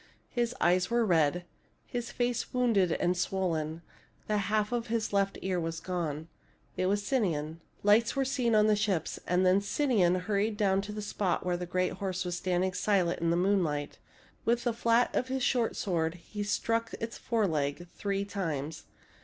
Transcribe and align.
His 0.31 0.55
eyes 0.59 0.89
were 0.89 1.05
red, 1.05 1.45
his 1.85 2.09
face 2.11 2.43
was 2.47 2.53
wounded 2.55 2.91
and 2.93 3.15
swollen, 3.15 3.83
the 4.25 4.39
half 4.49 4.71
of 4.71 4.87
his 4.87 5.13
left 5.13 5.37
ear 5.43 5.59
was 5.59 5.79
gone. 5.79 6.27
It 6.75 6.87
was 6.87 7.05
Sinon. 7.05 7.61
Lights 7.83 8.15
were 8.15 8.25
soon 8.25 8.45
seen 8.45 8.55
on 8.55 8.65
the 8.65 8.75
ships; 8.75 9.19
and 9.27 9.45
then 9.45 9.61
Sinon 9.61 10.15
hurried 10.21 10.57
down 10.57 10.81
to 10.81 10.91
the 10.91 11.03
spot 11.03 11.45
where 11.45 11.55
the 11.55 11.67
great 11.67 11.91
horse 11.93 12.25
was 12.25 12.35
standing 12.35 12.73
silent 12.73 13.19
in 13.21 13.29
the 13.29 13.37
moonlight. 13.37 13.99
With 14.43 14.63
the 14.63 14.73
fiat 14.73 15.15
of 15.15 15.27
his 15.27 15.43
short 15.43 15.75
sword, 15.75 16.15
he 16.15 16.41
struck 16.41 16.95
its 16.99 17.19
foreleg 17.19 17.85
three 17.95 18.25
times. 18.25 18.85